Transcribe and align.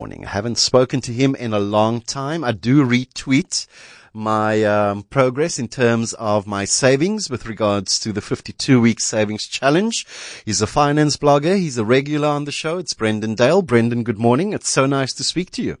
morning. 0.00 0.24
I 0.24 0.28
haven't 0.28 0.58
spoken 0.58 1.00
to 1.00 1.12
him 1.12 1.34
in 1.34 1.52
a 1.52 1.58
long 1.58 2.00
time. 2.00 2.44
I 2.44 2.52
do 2.52 2.86
retweet 2.86 3.66
my 4.14 4.62
um, 4.62 5.02
progress 5.02 5.58
in 5.58 5.66
terms 5.66 6.12
of 6.12 6.46
my 6.46 6.64
savings 6.66 7.28
with 7.28 7.46
regards 7.46 7.98
to 8.00 8.12
the 8.12 8.20
52 8.20 8.80
week 8.80 9.00
savings 9.00 9.48
challenge. 9.48 10.06
He's 10.44 10.62
a 10.62 10.68
finance 10.68 11.16
blogger. 11.16 11.56
He's 11.56 11.78
a 11.78 11.84
regular 11.84 12.28
on 12.28 12.44
the 12.44 12.52
show. 12.52 12.78
It's 12.78 12.94
Brendan 12.94 13.34
Dale. 13.34 13.60
Brendan, 13.60 14.04
good 14.04 14.20
morning. 14.20 14.52
It's 14.52 14.70
so 14.70 14.86
nice 14.86 15.12
to 15.14 15.24
speak 15.24 15.50
to 15.52 15.62
you. 15.64 15.78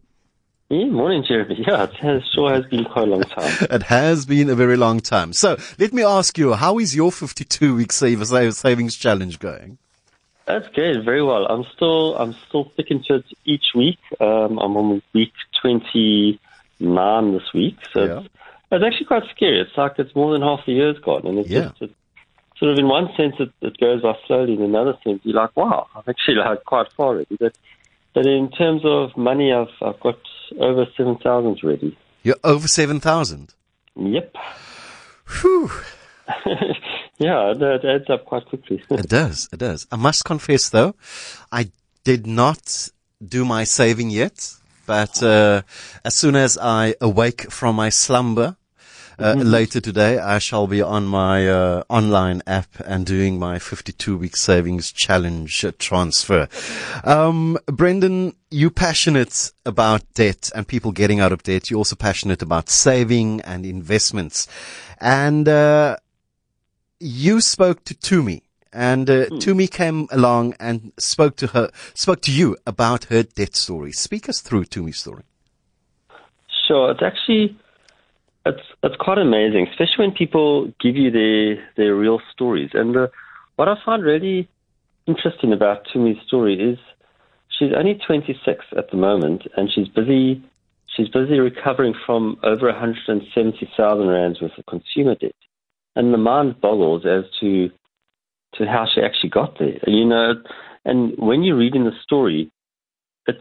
Yeah, 0.68 0.86
morning, 0.86 1.22
Jeremy. 1.22 1.64
Yeah, 1.68 1.84
it 1.84 1.94
has, 1.98 2.22
sure 2.34 2.52
has 2.52 2.66
been 2.66 2.86
quite 2.86 3.06
a 3.06 3.10
long 3.12 3.22
time. 3.22 3.68
it 3.70 3.84
has 3.84 4.26
been 4.26 4.50
a 4.50 4.56
very 4.56 4.76
long 4.76 4.98
time. 4.98 5.32
So 5.32 5.56
let 5.78 5.92
me 5.92 6.02
ask 6.02 6.36
you, 6.36 6.54
how 6.54 6.80
is 6.80 6.96
your 6.96 7.12
52 7.12 7.76
week 7.76 7.92
savings 7.92 8.96
challenge 8.96 9.38
going? 9.38 9.78
That's 10.48 10.66
good, 10.68 11.04
very 11.04 11.22
well. 11.22 11.44
I'm 11.44 11.64
still 11.76 12.16
I'm 12.16 12.34
still 12.48 12.70
sticking 12.72 13.04
to 13.08 13.16
it 13.16 13.26
each 13.44 13.66
week. 13.74 13.98
Um, 14.18 14.58
I'm 14.58 14.78
on 14.78 15.02
week 15.12 15.34
29 15.60 17.32
this 17.32 17.52
week, 17.52 17.76
so 17.92 18.02
yeah. 18.02 18.20
it's, 18.20 18.28
it's, 18.72 18.84
actually 18.84 19.04
quite 19.04 19.24
scary. 19.36 19.60
It's 19.60 19.76
like 19.76 19.98
it's 19.98 20.14
more 20.16 20.32
than 20.32 20.40
half 20.40 20.60
the 20.64 20.72
year's 20.72 20.98
gone, 21.00 21.26
and 21.26 21.38
it's 21.38 21.50
yeah. 21.50 21.72
just 21.78 21.92
sort 22.56 22.72
of 22.72 22.78
in 22.78 22.88
one 22.88 23.10
sense 23.14 23.34
it, 23.38 23.52
it 23.60 23.76
goes 23.78 24.00
by 24.00 24.16
slowly, 24.26 24.54
in 24.54 24.62
another 24.62 24.94
sense 25.04 25.20
you're 25.22 25.36
like, 25.36 25.54
wow, 25.54 25.86
I've 25.94 26.08
actually 26.08 26.36
like 26.36 26.64
quite 26.64 26.90
far 26.92 27.08
already. 27.08 27.36
But 27.38 27.54
but 28.14 28.24
in 28.24 28.50
terms 28.50 28.80
of 28.86 29.14
money, 29.18 29.52
I've 29.52 29.68
I've 29.82 30.00
got 30.00 30.18
over 30.58 30.86
seven 30.96 31.18
thousand 31.18 31.60
already. 31.62 31.94
You're 32.22 32.36
over 32.42 32.68
seven 32.68 33.00
thousand. 33.00 33.52
Yep. 33.96 34.34
Whew. 35.42 35.70
yeah, 37.18 37.52
it 37.56 37.84
adds 37.84 38.08
up 38.10 38.24
quite 38.24 38.46
quickly. 38.46 38.82
it 38.90 39.08
does. 39.08 39.48
It 39.52 39.58
does. 39.58 39.86
I 39.90 39.96
must 39.96 40.24
confess, 40.24 40.68
though, 40.68 40.94
I 41.52 41.70
did 42.04 42.26
not 42.26 42.88
do 43.24 43.44
my 43.44 43.64
saving 43.64 44.10
yet. 44.10 44.54
But 44.86 45.22
uh, 45.22 45.62
as 46.02 46.14
soon 46.14 46.34
as 46.34 46.56
I 46.56 46.94
awake 47.00 47.50
from 47.50 47.76
my 47.76 47.90
slumber, 47.90 48.56
uh, 49.18 49.34
mm-hmm. 49.34 49.42
later 49.42 49.80
today, 49.80 50.18
I 50.18 50.38
shall 50.38 50.66
be 50.66 50.80
on 50.80 51.04
my 51.06 51.46
uh, 51.46 51.82
online 51.90 52.40
app 52.46 52.68
and 52.86 53.04
doing 53.04 53.38
my 53.38 53.58
52 53.58 54.16
week 54.16 54.36
savings 54.36 54.92
challenge 54.92 55.66
transfer. 55.78 56.48
Um, 57.04 57.58
Brendan, 57.66 58.36
you 58.50 58.70
passionate 58.70 59.50
about 59.66 60.04
debt 60.14 60.50
and 60.54 60.66
people 60.66 60.92
getting 60.92 61.18
out 61.20 61.32
of 61.32 61.42
debt. 61.42 61.68
You're 61.68 61.78
also 61.78 61.96
passionate 61.96 62.42
about 62.42 62.70
saving 62.70 63.40
and 63.40 63.66
investments. 63.66 64.46
And 65.00 65.48
uh, 65.48 65.96
you 67.00 67.40
spoke 67.40 67.84
to 67.84 67.94
Tumi, 67.94 68.42
and 68.72 69.08
uh, 69.08 69.26
mm. 69.26 69.40
Tumi 69.40 69.70
came 69.70 70.08
along 70.10 70.54
and 70.60 70.92
spoke 70.98 71.36
to 71.36 71.48
her, 71.48 71.70
spoke 71.94 72.20
to 72.22 72.32
you 72.32 72.56
about 72.66 73.04
her 73.04 73.22
death 73.22 73.54
story. 73.54 73.92
Speak 73.92 74.28
us 74.28 74.40
through 74.40 74.64
Tumi's 74.64 74.98
story. 74.98 75.22
Sure, 76.66 76.90
it's 76.90 77.02
actually 77.02 77.58
it's 78.44 78.62
it's 78.82 78.96
quite 78.96 79.18
amazing, 79.18 79.68
especially 79.68 80.06
when 80.06 80.12
people 80.12 80.72
give 80.80 80.96
you 80.96 81.10
their 81.10 81.64
their 81.76 81.94
real 81.94 82.20
stories. 82.32 82.70
And 82.74 82.94
the, 82.94 83.10
what 83.56 83.68
I 83.68 83.76
find 83.84 84.02
really 84.02 84.48
interesting 85.06 85.52
about 85.52 85.86
Tumi's 85.86 86.20
story 86.26 86.54
is 86.54 86.78
she's 87.58 87.72
only 87.76 87.98
26 88.06 88.64
at 88.76 88.90
the 88.90 88.96
moment, 88.96 89.46
and 89.56 89.70
she's 89.72 89.88
busy 89.88 90.42
she's 90.94 91.08
busy 91.08 91.38
recovering 91.38 91.94
from 92.04 92.38
over 92.42 92.66
170,000 92.66 94.08
rands 94.08 94.40
worth 94.40 94.58
of 94.58 94.66
consumer 94.66 95.14
debt 95.14 95.34
and 95.96 96.12
the 96.12 96.18
mind 96.18 96.60
boggles 96.60 97.04
as 97.06 97.24
to 97.40 97.70
to 98.54 98.66
how 98.66 98.86
she 98.92 99.00
actually 99.00 99.30
got 99.30 99.58
there. 99.58 99.78
You 99.86 100.06
know, 100.06 100.34
and 100.84 101.14
when 101.18 101.42
you're 101.42 101.56
reading 101.56 101.84
the 101.84 101.92
story, 102.02 102.50
it, 103.26 103.36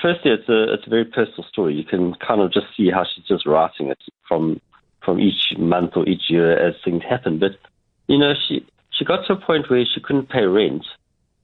firstly 0.00 0.32
it's 0.32 0.48
a 0.48 0.74
it's 0.74 0.86
a 0.86 0.90
very 0.90 1.04
personal 1.04 1.44
story. 1.48 1.74
You 1.74 1.84
can 1.84 2.14
kind 2.14 2.40
of 2.40 2.52
just 2.52 2.66
see 2.76 2.90
how 2.90 3.04
she's 3.04 3.24
just 3.24 3.46
writing 3.46 3.88
it 3.88 3.98
from 4.26 4.60
from 5.04 5.20
each 5.20 5.56
month 5.58 5.92
or 5.96 6.08
each 6.08 6.24
year 6.28 6.56
as 6.56 6.74
things 6.84 7.02
happen. 7.08 7.38
But 7.38 7.52
you 8.08 8.18
know, 8.18 8.32
she 8.48 8.66
she 8.90 9.04
got 9.04 9.26
to 9.26 9.34
a 9.34 9.40
point 9.40 9.70
where 9.70 9.84
she 9.84 10.00
couldn't 10.00 10.28
pay 10.28 10.44
rent, 10.44 10.84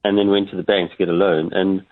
and 0.04 0.18
then 0.18 0.30
went 0.30 0.50
to 0.50 0.56
the 0.56 0.62
bank 0.62 0.90
to 0.90 0.96
get 0.96 1.08
a 1.08 1.12
loan, 1.12 1.50
and 1.52 1.82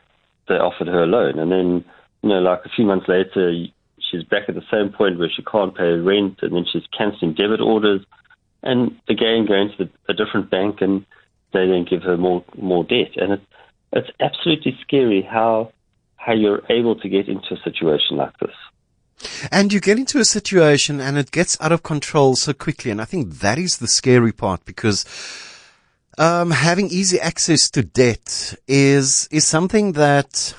they 0.49 0.55
offered 0.55 0.89
her 0.89 1.05
a 1.05 1.07
loan, 1.07 1.39
and 1.39 1.51
then 1.51 1.85
you 2.23 2.29
know, 2.29 2.41
like 2.41 2.61
a 2.65 2.71
few 2.71 2.85
months 2.85 3.07
later, 3.09 3.53
she's 4.01 4.25
back 4.25 4.49
at 4.49 4.55
the 4.55 4.63
same 4.71 4.93
point 4.93 5.19
where 5.19 5.31
she 5.35 5.43
can't 5.43 5.77
pay 5.77 5.93
rent, 5.93 6.39
and 6.43 6.55
then 6.55 6.65
she's 6.71 6.83
cancelling 6.97 7.35
debit 7.35 7.61
orders 7.61 8.03
and 8.67 9.01
again 9.09 9.47
going 9.47 9.73
to 9.77 9.89
a 10.09 10.15
different 10.15 10.51
bank 10.51 10.81
and 10.81 11.07
they 11.53 11.67
then 11.67 11.87
give 11.89 12.03
her 12.03 12.17
more 12.17 12.45
more 12.57 12.85
debt. 12.85 13.13
And 13.17 13.33
it's 13.33 13.47
it's 13.93 14.11
absolutely 14.21 14.77
scary 14.83 15.23
how 15.23 15.73
how 16.17 16.33
you're 16.33 16.63
able 16.71 16.97
to 16.97 17.09
get 17.09 17.29
into 17.29 17.55
a 17.55 17.63
situation 17.63 18.17
like 18.17 18.37
this. 18.39 18.57
And 19.51 19.73
you 19.73 19.81
get 19.81 19.99
into 19.99 20.19
a 20.19 20.25
situation 20.25 21.01
and 21.01 21.17
it 21.17 21.31
gets 21.31 21.59
out 21.61 21.73
of 21.73 21.83
control 21.83 22.37
so 22.37 22.53
quickly. 22.53 22.91
And 22.91 23.01
I 23.01 23.07
think 23.07 23.39
that 23.39 23.59
is 23.59 23.79
the 23.79 23.89
scary 23.89 24.33
part 24.33 24.65
because 24.65 25.07
um, 26.19 26.51
having 26.51 26.89
easy 26.89 27.19
access 27.21 27.71
to 27.71 27.83
debt 27.83 28.55
is 28.67 29.29
is 29.31 29.47
something 29.47 29.93
that 29.93 30.55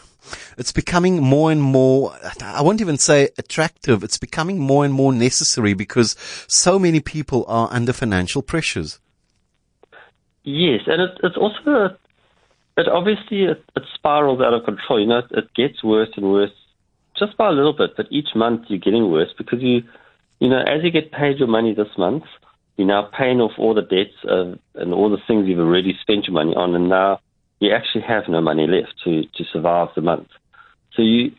it's 0.58 0.72
becoming 0.72 1.22
more 1.22 1.52
and 1.52 1.62
more, 1.62 2.16
I 2.42 2.62
won't 2.62 2.82
even 2.82 2.98
say 2.98 3.30
attractive. 3.38 4.04
It's 4.04 4.18
becoming 4.18 4.60
more 4.60 4.86
and 4.86 4.94
more 4.94 5.14
necessary 5.14 5.74
because 5.74 6.16
so 6.48 6.78
many 6.80 7.00
people 7.00 7.46
are 7.48 7.70
under 7.72 7.94
financial 7.94 8.42
pressures. 8.42 9.00
Yes, 10.44 10.82
and 10.88 11.02
it, 11.02 11.12
it's 11.24 11.36
also, 11.36 11.98
it 12.78 12.88
obviously 12.88 13.44
it, 13.44 13.64
it, 13.76 13.84
spirals 13.96 14.40
out 14.40 14.54
of 14.54 14.64
control. 14.64 15.00
You 15.00 15.08
know, 15.08 15.18
it, 15.20 15.26
it 15.32 15.54
gets 15.56 15.84
worse 15.84 16.10
and 16.16 16.32
worse 16.32 16.52
just 17.20 17.36
by 17.36 17.50
a 17.50 17.52
little 17.52 17.74
bit, 17.74 17.98
but 17.98 18.08
each 18.12 18.30
month 18.36 18.66
you're 18.70 18.80
getting 18.80 19.12
worse 19.12 19.34
because 19.38 19.62
you, 19.62 19.82
you 20.40 20.50
know, 20.50 20.60
as 20.60 20.84
you 20.84 20.92
get 20.92 21.12
paid 21.12 21.38
your 21.40 21.48
money 21.48 21.74
this 21.74 21.98
month, 21.98 22.24
you're 22.78 22.88
now 22.88 23.10
paying 23.18 23.42
off 23.42 23.54
all 23.58 23.74
the 23.74 23.82
debts 23.82 24.16
of, 24.24 24.60
and 24.76 24.94
all 24.94 25.10
the 25.10 25.18
things 25.28 25.48
you've 25.48 25.60
already 25.60 25.98
spent 26.02 26.26
your 26.26 26.34
money 26.34 26.56
on, 26.56 26.76
and 26.76 26.90
now 26.90 27.20
you 27.60 27.74
actually 27.74 28.02
have 28.02 28.24
no 28.28 28.42
money 28.42 28.68
left 28.68 28.94
to, 29.04 29.24
to 29.24 29.44
survive 29.52 29.90
the 29.96 30.02
month. 30.02 30.28
So 30.94 31.02
you 31.02 31.32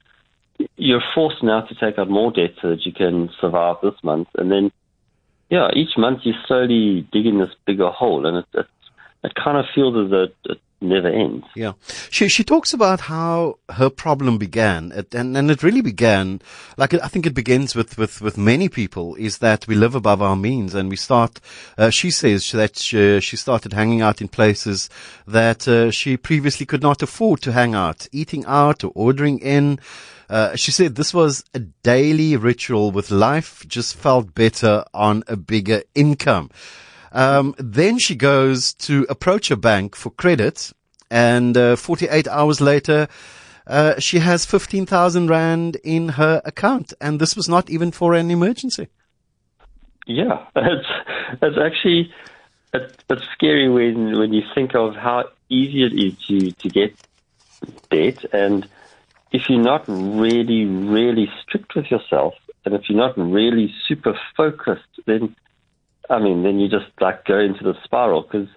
you're 0.77 1.03
forced 1.15 1.43
now 1.43 1.61
to 1.61 1.75
take 1.77 2.01
out 2.01 2.11
more 2.11 2.33
debt 2.33 2.51
so 2.61 2.71
that 2.71 2.85
you 2.85 2.93
can 2.93 3.31
survive 3.41 3.77
this 3.83 3.95
month, 4.03 4.29
and 4.37 4.51
then 4.51 4.73
yeah, 5.51 5.69
each 5.75 5.97
month 5.97 6.21
you 6.25 6.35
slowly 6.47 7.09
dig 7.13 7.27
in 7.27 7.39
this 7.39 7.55
bigger 7.67 7.91
hole, 7.91 8.27
and 8.27 8.39
it 8.39 8.47
it, 8.55 8.67
it 9.25 9.33
kind 9.35 9.57
of 9.57 9.67
feels 9.75 9.95
as 10.05 10.11
though 10.11 10.27
it 10.53 10.61
never 10.81 11.09
ends. 11.09 11.47
Yeah. 11.55 11.73
She, 12.11 12.29
she 12.29 12.45
talks 12.45 12.73
about 12.73 13.01
how 13.01 13.59
her 13.71 13.91
problem 13.91 14.39
began, 14.39 14.93
and, 15.13 15.37
and 15.37 15.51
it 15.51 15.63
really 15.63 15.81
began, 15.81 16.41
like 16.77 16.95
I 16.95 17.09
think 17.09 17.27
it 17.27 17.35
begins 17.35 17.75
with, 17.75 17.99
with, 17.99 18.21
with 18.21 18.39
many 18.39 18.69
people, 18.69 19.15
is 19.17 19.39
that 19.39 19.67
we 19.67 19.75
live 19.75 19.95
above 19.95 20.23
our 20.23 20.37
means 20.37 20.75
and 20.75 20.89
we 20.89 20.97
start, 20.97 21.41
uh, 21.77 21.91
she 21.91 22.11
says 22.11 22.51
that 22.53 22.77
she, 22.77 23.21
she, 23.21 23.37
started 23.37 23.73
hanging 23.73 24.03
out 24.03 24.21
in 24.21 24.29
places 24.29 24.91
that 25.27 25.67
uh, 25.67 25.91
she 25.91 26.17
previously 26.17 26.67
could 26.67 26.83
not 26.83 27.03
afford 27.03 27.41
to 27.43 27.53
hang 27.53 27.75
out, 27.75 28.07
eating 28.13 28.45
out 28.47 28.85
or 28.85 28.93
ordering 28.95 29.39
in. 29.39 29.79
Uh, 30.29 30.55
she 30.55 30.71
said 30.71 30.95
this 30.95 31.15
was 31.15 31.43
a 31.55 31.61
daily 31.61 32.37
ritual 32.37 32.91
with 32.91 33.11
life 33.11 33.65
just 33.67 33.97
felt 33.97 34.35
better 34.35 34.85
on 34.93 35.25
a 35.27 35.37
bigger 35.37 35.83
income. 35.95 36.51
Um, 37.13 37.55
then 37.59 37.99
she 37.99 38.15
goes 38.15 38.75
to 38.75 39.07
approach 39.09 39.51
a 39.51 39.57
bank 39.57 39.97
for 39.97 40.11
credit, 40.11 40.73
and 41.11 41.57
uh, 41.57 41.77
48 41.77 42.29
hours 42.29 42.61
later, 42.61 43.09
uh, 43.67 43.99
she 43.99 44.19
has 44.19 44.47
15,000 44.47 45.29
rand 45.29 45.77
in 45.85 46.11
her 46.11 46.41
account, 46.45 46.93
and 47.01 47.21
this 47.21 47.37
was 47.37 47.49
not 47.49 47.71
even 47.71 47.93
for 47.93 48.15
an 48.15 48.31
emergency. 48.31 48.89
Yeah, 50.07 50.47
it's 50.57 50.89
it's 51.43 51.59
actually 51.59 52.11
it's, 52.73 52.95
it's 53.11 53.25
scary 53.35 53.69
when 53.69 54.19
when 54.19 54.33
you 54.33 54.43
think 54.55 54.75
of 54.75 54.95
how 54.97 55.29
easy 55.51 55.85
it 55.85 55.93
is 55.93 56.19
to 56.27 56.51
to 56.51 56.69
get 56.71 56.95
debt, 57.91 58.25
and 58.33 58.67
if 59.33 59.51
you're 59.51 59.63
not 59.63 59.85
really 59.87 60.65
really 60.65 61.31
strict 61.43 61.75
with 61.75 61.91
yourself, 61.91 62.35
and 62.65 62.75
if 62.75 62.89
you're 62.89 62.99
not 62.99 63.19
really 63.19 63.73
super 63.87 64.19
focused, 64.35 65.01
then 65.05 65.37
I 66.11 66.19
mean, 66.19 66.43
then 66.43 66.59
you 66.59 66.69
just 66.69 66.87
like 67.01 67.25
go 67.25 67.39
into 67.39 67.65
the 67.65 67.75
spiral 67.85 68.23
because, 68.23 68.49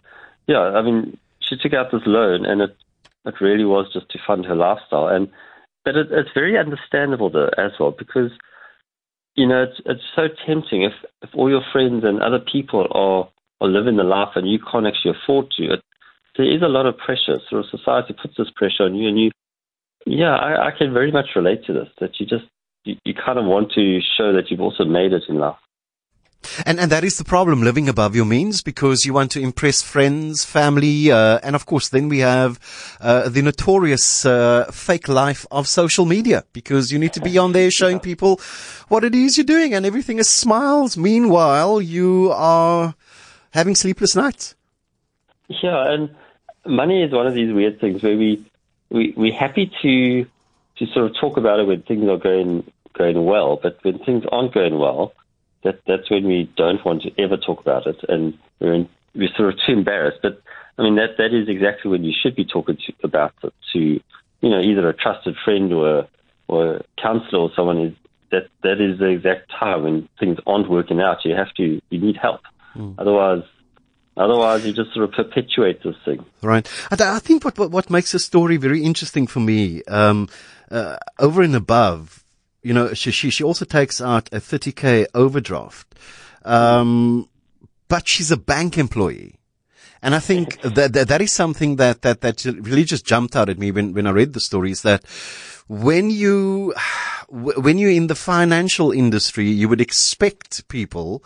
yeah, 0.48 0.59
I 0.59 0.81
mean, 0.81 1.18
she 1.39 1.57
took 1.57 1.74
out 1.74 1.92
this 1.92 2.01
loan 2.06 2.45
and 2.45 2.62
it 2.62 2.75
it 3.25 3.36
really 3.39 3.65
was 3.65 3.92
just 3.94 4.09
to 4.09 4.19
fund 4.25 4.45
her 4.45 4.56
lifestyle, 4.56 5.07
and 5.07 5.30
but 5.86 5.95
it, 5.95 6.07
it's 6.12 6.30
very 6.33 6.57
understandable 6.57 7.30
though 7.30 7.50
as 7.57 7.71
well 7.80 7.92
because, 7.92 8.31
you 9.36 9.48
know, 9.48 9.63
it's 9.63 9.81
it's 9.86 10.03
so 10.15 10.27
tempting 10.45 10.83
if 10.83 10.94
if 11.21 11.30
all 11.33 11.50
your 11.50 11.63
friends 11.71 12.03
and 12.03 12.21
other 12.21 12.39
people 12.39 12.88
are 12.92 13.30
are 13.62 13.69
living 13.69 13.97
the 13.97 14.04
life 14.04 14.30
and 14.36 14.50
you 14.50 14.59
can't 14.59 14.88
actually 14.88 15.15
afford 15.24 15.51
to. 15.51 15.74
It, 15.74 15.81
there 16.38 16.50
is 16.50 16.62
a 16.62 16.68
lot 16.68 16.86
of 16.86 16.97
pressure. 16.97 17.39
So 17.50 17.63
society 17.69 18.15
puts 18.19 18.36
this 18.38 18.50
pressure 18.56 18.83
on 18.83 18.95
you, 18.95 19.07
and 19.07 19.19
you, 19.19 19.31
yeah, 20.06 20.36
I, 20.36 20.68
I 20.68 20.71
can 20.71 20.94
very 20.94 21.12
much 21.12 21.27
relate 21.36 21.65
to 21.65 21.74
this. 21.74 21.89
That 22.00 22.19
you 22.19 22.25
just 22.25 22.45
you, 22.86 22.95
you 23.06 23.13
kind 23.13 23.38
of 23.38 23.45
want 23.45 23.71
to 23.74 24.00
show 24.18 24.33
that 24.33 24.50
you've 24.50 24.62
also 24.62 24.86
made 24.86 25.13
it 25.13 25.24
in 25.30 25.38
life. 25.38 25.57
And 26.65 26.79
and 26.79 26.91
that 26.91 27.03
is 27.03 27.17
the 27.17 27.23
problem, 27.23 27.61
living 27.61 27.88
above 27.88 28.15
your 28.15 28.25
means, 28.25 28.61
because 28.61 29.05
you 29.05 29.13
want 29.13 29.31
to 29.31 29.39
impress 29.39 29.81
friends, 29.81 30.43
family, 30.43 31.11
uh, 31.11 31.39
and 31.43 31.55
of 31.55 31.65
course, 31.65 31.89
then 31.89 32.09
we 32.09 32.19
have 32.19 32.59
uh, 32.99 33.29
the 33.29 33.41
notorious 33.41 34.25
uh, 34.25 34.65
fake 34.71 35.07
life 35.07 35.45
of 35.51 35.67
social 35.67 36.05
media, 36.05 36.43
because 36.51 36.91
you 36.91 36.99
need 36.99 37.13
to 37.13 37.21
be 37.21 37.38
on 37.38 37.51
there 37.51 37.69
showing 37.71 37.99
people 37.99 38.39
what 38.88 39.03
it 39.03 39.13
is 39.13 39.38
you're 39.38 39.45
doing, 39.45 39.73
and 39.73 39.85
everything 39.85 40.17
is 40.17 40.29
smiles. 40.29 40.97
Meanwhile, 40.97 41.81
you 41.81 42.31
are 42.33 42.95
having 43.51 43.75
sleepless 43.75 44.15
nights. 44.15 44.55
Yeah, 45.47 45.94
and 45.94 46.09
money 46.65 47.03
is 47.03 47.11
one 47.11 47.27
of 47.27 47.33
these 47.33 47.53
weird 47.53 47.79
things 47.79 48.01
where 48.01 48.17
we 48.17 48.44
we 48.89 49.13
we're 49.15 49.33
happy 49.33 49.71
to 49.81 50.25
to 50.77 50.85
sort 50.87 51.05
of 51.05 51.15
talk 51.17 51.37
about 51.37 51.59
it 51.59 51.67
when 51.67 51.83
things 51.83 52.07
are 52.09 52.17
going 52.17 52.69
going 52.94 53.25
well, 53.25 53.57
but 53.61 53.77
when 53.83 53.99
things 53.99 54.25
aren't 54.31 54.53
going 54.53 54.77
well 54.77 55.13
that 55.63 55.79
that's 55.87 56.09
when 56.09 56.25
we 56.25 56.51
don't 56.57 56.83
want 56.85 57.03
to 57.03 57.11
ever 57.21 57.37
talk 57.37 57.61
about 57.61 57.87
it, 57.87 57.97
and 58.07 58.37
we're 58.59 58.73
in, 58.73 58.89
we're 59.15 59.29
sort 59.35 59.49
of 59.49 59.59
too 59.65 59.73
embarrassed. 59.73 60.19
But 60.21 60.41
I 60.77 60.83
mean, 60.83 60.95
that 60.95 61.17
that 61.17 61.33
is 61.33 61.47
exactly 61.47 61.91
when 61.91 62.03
you 62.03 62.13
should 62.21 62.35
be 62.35 62.45
talking 62.45 62.77
to, 62.77 62.93
about 63.03 63.33
it 63.43 63.53
to 63.73 63.79
you 63.79 64.49
know 64.49 64.59
either 64.59 64.87
a 64.89 64.93
trusted 64.93 65.35
friend 65.43 65.71
or 65.73 66.07
or 66.47 66.75
a 66.75 66.83
counselor 67.01 67.39
or 67.39 67.51
someone 67.55 67.79
is 67.79 67.93
that 68.31 68.47
that 68.63 68.81
is 68.81 68.99
the 68.99 69.07
exact 69.07 69.51
time 69.51 69.83
when 69.83 70.09
things 70.19 70.37
aren't 70.47 70.69
working 70.69 70.99
out. 70.99 71.23
You 71.25 71.35
have 71.35 71.53
to 71.55 71.81
you 71.89 71.99
need 71.99 72.17
help, 72.17 72.41
mm. 72.75 72.95
otherwise. 72.97 73.43
Otherwise, 74.17 74.65
you 74.65 74.73
just 74.73 74.93
sort 74.93 75.05
of 75.05 75.13
perpetuate 75.13 75.81
this 75.83 75.95
thing. 76.03 76.23
Right. 76.43 76.69
I 76.91 77.19
think 77.19 77.45
what, 77.45 77.57
what, 77.57 77.71
what 77.71 77.89
makes 77.89 78.11
the 78.11 78.19
story 78.19 78.57
very 78.57 78.83
interesting 78.83 79.25
for 79.25 79.39
me, 79.39 79.83
um, 79.85 80.27
uh, 80.69 80.97
over 81.17 81.41
and 81.41 81.55
above 81.55 82.20
you 82.61 82.73
know, 82.73 82.93
she, 82.93 83.11
she, 83.11 83.29
she 83.29 83.43
also 83.43 83.65
takes 83.65 84.01
out 84.01 84.29
a 84.31 84.37
30k 84.37 85.07
overdraft. 85.13 85.95
Um, 86.43 87.27
but 87.87 88.07
she's 88.07 88.31
a 88.31 88.37
bank 88.37 88.77
employee. 88.77 89.39
And 90.01 90.15
I 90.15 90.19
think 90.19 90.61
that, 90.61 90.93
that, 90.93 91.07
that 91.09 91.21
is 91.21 91.31
something 91.31 91.75
that, 91.75 92.01
that, 92.01 92.21
that 92.21 92.43
really 92.45 92.83
just 92.83 93.05
jumped 93.05 93.35
out 93.35 93.49
at 93.49 93.59
me 93.59 93.71
when, 93.71 93.93
when 93.93 94.07
I 94.07 94.11
read 94.11 94.33
the 94.33 94.39
story 94.39 94.71
is 94.71 94.81
that 94.81 95.03
when 95.67 96.09
you, 96.09 96.73
when 97.31 97.78
you're 97.78 97.92
in 97.92 98.07
the 98.07 98.16
financial 98.16 98.92
industry, 98.92 99.50
you 99.50 99.69
would 99.69 99.80
expect 99.80 100.68
people 100.68 101.24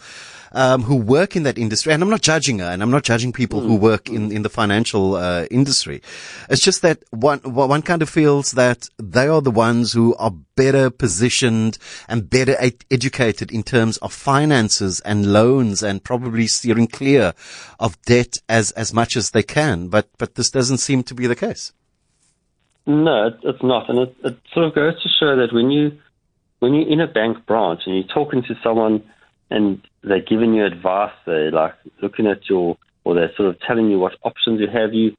um, 0.51 0.83
who 0.83 0.95
work 0.95 1.35
in 1.35 1.43
that 1.43 1.57
industry, 1.57 1.91
and 1.93 2.03
I'm 2.03 2.09
not 2.09 2.21
judging 2.21 2.59
her, 2.59 2.65
and 2.65 2.83
I'm 2.83 2.91
not 2.91 3.03
judging 3.03 3.33
people 3.33 3.61
mm. 3.61 3.67
who 3.67 3.75
work 3.75 4.07
in, 4.09 4.31
in 4.31 4.43
the 4.43 4.49
financial 4.49 5.15
uh, 5.15 5.45
industry. 5.49 6.01
It's 6.47 6.61
just 6.61 6.83
that 6.83 7.03
one 7.09 7.39
one 7.39 7.81
kind 7.81 8.01
of 8.01 8.09
feels 8.09 8.51
that 8.51 8.87
they 8.97 9.27
are 9.27 9.41
the 9.41 9.51
ones 9.51 9.93
who 9.93 10.15
are 10.15 10.31
better 10.55 10.91
positioned 10.91 11.79
and 12.07 12.29
better 12.29 12.55
ed- 12.59 12.85
educated 12.91 13.51
in 13.51 13.63
terms 13.63 13.97
of 13.97 14.13
finances 14.13 14.99
and 15.01 15.33
loans, 15.33 15.81
and 15.81 16.03
probably 16.03 16.45
steering 16.45 16.87
clear 16.87 17.33
of 17.79 17.99
debt 18.03 18.37
as 18.47 18.71
as 18.71 18.93
much 18.93 19.17
as 19.17 19.31
they 19.31 19.43
can. 19.43 19.87
But 19.87 20.09
but 20.19 20.35
this 20.35 20.51
doesn't 20.51 20.77
seem 20.77 21.01
to 21.03 21.15
be 21.15 21.25
the 21.25 21.35
case. 21.35 21.73
No, 22.87 23.31
it's 23.43 23.63
not, 23.63 23.89
and 23.89 23.99
it, 23.99 24.15
it 24.23 24.37
sort 24.53 24.67
of 24.67 24.75
goes 24.75 25.01
to 25.01 25.09
show 25.09 25.35
that 25.37 25.53
when 25.53 25.71
you 25.71 25.97
when 26.59 26.73
you're 26.73 26.87
in 26.87 27.01
a 27.01 27.07
bank 27.07 27.45
branch 27.45 27.81
and 27.85 27.95
you're 27.95 28.13
talking 28.13 28.43
to 28.43 28.55
someone 28.63 29.03
and 29.49 29.81
they're 30.03 30.21
giving 30.21 30.53
you 30.53 30.65
advice. 30.65 31.13
They're 31.25 31.51
like 31.51 31.73
looking 32.01 32.27
at 32.27 32.49
your, 32.49 32.77
or 33.03 33.15
they're 33.15 33.31
sort 33.35 33.49
of 33.49 33.59
telling 33.61 33.89
you 33.89 33.99
what 33.99 34.13
options 34.23 34.59
you 34.59 34.67
have. 34.67 34.93
You, 34.93 35.15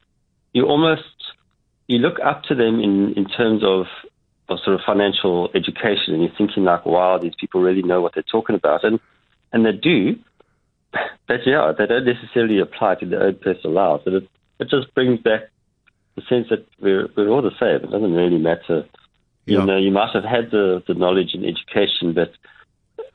you 0.53 0.65
almost, 0.65 1.03
you 1.87 1.99
look 1.99 2.17
up 2.23 2.43
to 2.43 2.55
them 2.55 2.79
in, 2.79 3.13
in 3.15 3.27
terms 3.27 3.63
of, 3.63 3.85
of 4.49 4.59
sort 4.63 4.75
of 4.75 4.81
financial 4.85 5.49
education, 5.53 6.13
and 6.13 6.21
you're 6.23 6.31
thinking 6.37 6.63
like, 6.63 6.85
wow, 6.85 7.17
these 7.17 7.33
people 7.39 7.61
really 7.61 7.81
know 7.81 8.01
what 8.01 8.13
they're 8.13 8.23
talking 8.23 8.55
about, 8.55 8.83
and 8.83 8.99
and 9.51 9.65
they 9.65 9.71
do. 9.71 10.15
But 11.27 11.41
yeah, 11.45 11.73
they 11.77 11.85
don't 11.85 12.05
necessarily 12.05 12.59
apply 12.59 12.95
to 12.95 13.05
their 13.05 13.23
own 13.23 13.35
personal 13.35 13.73
lives. 13.73 14.03
But 14.05 14.13
it, 14.13 14.29
it 14.59 14.69
just 14.69 14.93
brings 14.93 15.19
back 15.19 15.49
the 16.17 16.23
sense 16.27 16.47
that 16.49 16.65
we're 16.81 17.07
we're 17.15 17.29
all 17.29 17.41
the 17.41 17.57
same. 17.59 17.87
It 17.87 17.91
doesn't 17.91 18.13
really 18.13 18.39
matter. 18.39 18.85
Yeah. 19.45 19.59
You 19.59 19.65
know, 19.65 19.77
you 19.77 19.91
might 19.91 20.13
have 20.13 20.25
had 20.25 20.51
the, 20.51 20.83
the 20.87 20.93
knowledge 20.93 21.33
and 21.33 21.45
education, 21.45 22.13
but 22.13 22.31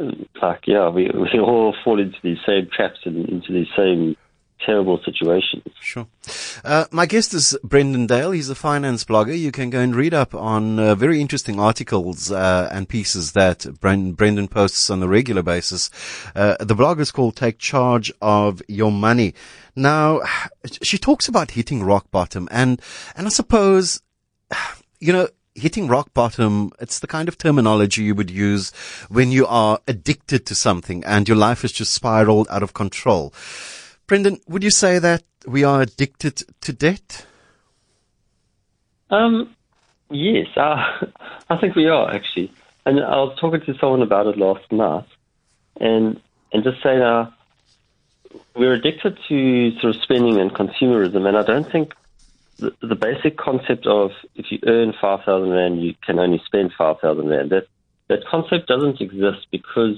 uh, 0.01 0.13
like, 0.41 0.63
yeah, 0.67 0.89
we, 0.89 1.11
we 1.13 1.39
all 1.39 1.75
fall 1.85 2.01
into 2.01 2.17
these 2.23 2.39
same 2.47 2.69
traps 2.75 3.01
and 3.05 3.29
into 3.29 3.53
these 3.53 3.67
same 3.77 4.17
terrible 4.65 5.01
situations. 5.05 5.65
Sure. 5.81 6.07
Uh, 6.65 6.87
my 6.91 7.07
guest 7.07 7.35
is 7.35 7.57
Brendan 7.63 8.07
Dale. 8.07 8.31
He's 8.31 8.49
a 8.49 8.55
finance 8.55 9.05
blogger. 9.05 9.39
You 9.39 9.53
can 9.53 9.71
go 9.71 9.81
and 9.81 9.95
read 9.95 10.15
up 10.15 10.35
on 10.35 10.79
uh, 10.79 10.95
very 10.95 11.21
interesting 11.21 11.59
articles 11.59 12.31
uh, 12.31 12.69
and 12.73 12.89
pieces 12.89 13.33
that 13.33 13.67
Brendan 13.81 14.49
posts 14.49 14.91
on 14.91 15.03
a 15.03 15.09
regular 15.09 15.43
basis. 15.43 15.91
Uh, 16.35 16.57
the 16.61 16.75
blog 16.75 17.01
is 17.01 17.11
called 17.11 17.37
Take 17.37 17.59
Charge 17.59 18.13
of 18.21 18.63
Your 18.69 18.93
Money. 18.93 19.35
Now, 19.75 20.21
she 20.83 20.99
talks 20.99 21.29
about 21.29 21.53
hitting 21.53 21.83
rock 21.83 22.11
bottom 22.11 22.49
and, 22.51 22.81
and 23.17 23.27
I 23.27 23.31
suppose, 23.31 24.03
you 25.01 25.13
know, 25.13 25.29
hitting 25.55 25.87
rock 25.87 26.13
bottom, 26.15 26.73
it's 26.81 27.01
the 27.01 27.07
kind 27.07 27.29
of 27.29 27.37
terminology 27.37 28.03
you 28.03 28.15
would 28.15 28.31
use 28.31 28.71
when 29.09 29.31
you 29.31 29.47
are 29.47 29.81
addicted 29.87 30.47
to 30.47 30.55
something 30.55 31.05
and 31.05 31.29
your 31.29 31.37
life 31.37 31.63
has 31.63 31.73
just 31.73 31.93
spiraled 31.93 32.47
out 32.51 32.63
of 32.63 32.73
control. 32.75 33.33
Brendan, 34.07 34.41
would 34.49 34.63
you 34.63 34.71
say 34.71 34.99
that 34.99 35.23
we 35.47 35.65
are 35.65 35.83
addicted 35.83 36.43
to 36.61 36.73
debt? 36.73 37.27
Um, 39.11 39.55
yes, 40.11 40.49
uh, 40.57 41.07
I 41.49 41.57
think 41.59 41.75
we 41.75 41.87
are 41.87 42.13
actually. 42.13 42.53
And 42.85 42.99
I 42.99 43.17
was 43.17 43.39
talking 43.41 43.61
to 43.61 43.79
someone 43.79 44.03
about 44.03 44.27
it 44.27 44.37
last 44.37 44.71
night, 44.73 45.07
and 45.81 46.21
and 46.53 46.65
just 46.65 46.83
saying, 46.83 47.01
uh, 47.01 47.31
we're 48.57 48.75
addicted 48.75 49.19
to 49.29 49.73
sort 49.81 49.95
of 49.95 50.03
spending 50.03 50.39
and 50.39 50.53
consumerism, 50.53 51.27
and 51.27 51.37
I 51.37 51.43
don't 51.43 51.71
think 51.71 51.93
the, 52.59 52.75
the 52.81 52.95
basic 52.95 53.37
concept 53.37 53.87
of 53.87 54.11
if 54.35 54.51
you 54.51 54.59
earn 54.67 54.95
5,000 55.01 55.51
Rand, 55.51 55.83
you 55.83 55.95
can 56.05 56.19
only 56.19 56.41
spend 56.45 56.73
5,000 56.77 57.29
Rand. 57.29 57.51
That, 57.51 57.67
that 58.09 58.25
concept 58.27 58.69
doesn't 58.69 59.01
exist 59.01 59.47
because 59.51 59.97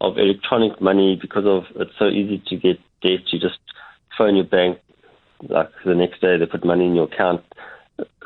of 0.00 0.18
electronic 0.18 0.80
money, 0.80 1.18
because 1.20 1.44
of 1.46 1.64
it's 1.76 1.96
so 1.98 2.08
easy 2.08 2.42
to 2.46 2.56
get 2.56 2.80
debt. 3.02 3.32
You 3.32 3.38
just 3.38 3.58
phone 4.16 4.36
your 4.36 4.44
bank, 4.44 4.78
like 5.48 5.70
the 5.84 5.94
next 5.94 6.20
day 6.20 6.36
they 6.36 6.46
put 6.46 6.64
money 6.64 6.86
in 6.86 6.94
your 6.94 7.04
account. 7.04 7.44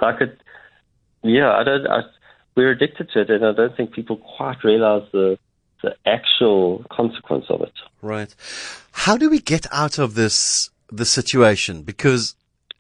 Like 0.01 0.21
it, 0.21 0.41
yeah, 1.23 1.53
I 1.53 1.65
don't, 1.65 1.87
I, 1.87 2.03
we're 2.55 2.71
addicted 2.71 3.11
to 3.11 3.21
it, 3.23 3.31
and 3.31 3.45
I 3.45 3.53
don't 3.53 3.77
think 3.77 3.93
people 3.93 4.17
quite 4.37 4.63
realize 4.63 5.03
the, 5.13 5.39
the 5.83 5.97
actual 6.07 6.85
consequence 6.91 7.47
of 7.49 7.61
it. 7.63 7.73
Right. 8.03 8.35
How 8.93 9.17
do 9.17 9.29
we 9.29 9.41
get 9.41 9.67
out 9.73 9.99
of 9.99 10.15
this, 10.15 10.71
the 10.91 11.05
situation? 11.05 11.83
Because 11.83 12.37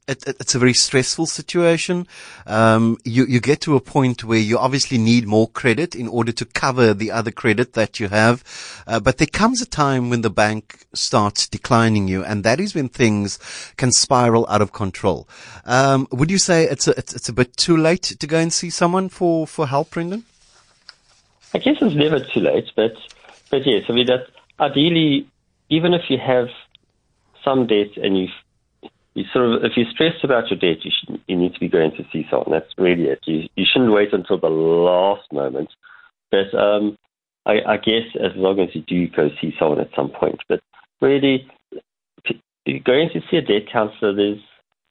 it, 0.06 0.27
it, 0.27 0.37
it's 0.41 0.55
a 0.55 0.59
very 0.59 0.75
stressful 0.75 1.27
situation. 1.27 2.06
Um, 2.47 2.99
you, 3.05 3.25
you 3.27 3.41
get 3.41 3.61
to 3.62 3.77
a 3.77 3.81
point 3.81 4.25
where 4.25 4.39
you 4.39 4.59
obviously 4.59 4.99
need 4.99 5.27
more 5.27 5.49
credit 5.49 5.95
in 5.95 6.09
order 6.09 6.33
to 6.33 6.45
cover 6.45 6.93
the 6.93 7.11
other 7.11 7.31
credit 7.31 7.73
that 7.73 7.99
you 7.99 8.08
have. 8.08 8.44
Uh, 8.87 9.01
but 9.01 9.19
there 9.19 9.27
comes 9.27 9.63
a 9.63 9.67
time 9.67 10.11
when 10.11 10.20
the 10.20 10.31
bank 10.31 10.87
starts 10.93 11.49
declining 11.49 12.08
you, 12.08 12.25
and 12.25 12.44
that 12.44 12.61
is 12.61 12.75
when 12.75 12.89
things 12.89 13.39
can 13.77 13.93
spiral 13.93 14.46
out 14.49 14.63
of 14.63 14.73
control. 14.73 15.29
Um, 15.65 16.06
would 16.11 16.31
you 16.31 16.39
say 16.39 16.65
it's 16.65 16.87
a, 16.87 16.93
it's, 16.99 17.15
it's 17.15 17.29
a 17.29 17.32
bit 17.32 17.56
too 17.56 17.77
late 17.77 18.03
to 18.03 18.27
go 18.27 18.39
and 18.39 18.53
see 18.53 18.70
someone 18.70 19.08
for, 19.08 19.46
for 19.46 19.67
help, 19.67 19.91
Brendan? 19.91 20.25
I 21.55 21.58
guess 21.58 21.77
it's 21.81 21.94
never 21.94 22.19
too 22.19 22.41
late, 22.41 22.70
but, 22.75 22.94
but 23.51 23.65
yes, 23.65 23.84
I 23.89 23.93
mean, 23.93 24.06
that 24.06 24.27
ideally, 24.58 25.29
even 25.69 25.94
if 25.94 26.11
you 26.11 26.19
have 26.19 26.49
some 27.44 27.67
debt 27.67 27.96
and 27.96 28.19
you 28.19 28.29
you 29.15 29.25
sort 29.33 29.47
of, 29.47 29.65
if 29.65 29.73
you're 29.77 29.91
stressed 29.91 30.25
about 30.25 30.51
your 30.51 30.59
debt, 30.59 30.85
you 30.85 30.91
should, 30.91 31.21
you 31.27 31.37
need 31.37 31.55
to 31.55 31.61
be 31.61 31.69
going 31.69 31.93
to 31.93 32.05
see 32.13 32.27
someone. 32.31 32.51
That's 32.51 32.73
really 32.77 33.05
it. 33.05 33.21
You, 33.27 33.49
you 33.55 33.65
shouldn't 33.71 33.93
wait 33.93 34.13
until 34.13 34.39
the 34.39 34.49
last 34.49 35.33
moment. 35.33 35.71
But 36.31 36.53
um, 36.59 36.99
I, 37.47 37.61
I 37.67 37.77
guess 37.77 38.11
as 38.17 38.33
long 38.35 38.59
as 38.61 38.75
you 38.75 38.83
do 38.83 39.09
go 39.09 39.29
see 39.41 39.55
someone 39.59 39.81
at 39.81 39.91
some 39.94 40.11
point. 40.11 40.41
But 40.49 40.61
really, 41.01 41.47
going 42.85 43.11
to 43.13 43.21
see 43.31 43.37
a 43.37 43.43
debt 43.43 43.71
counselor, 43.73 44.15
there's 44.15 44.41